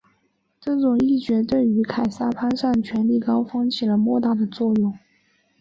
[0.59, 4.97] 这种议决对于凯撒攀上权力高峰起了莫大的作用。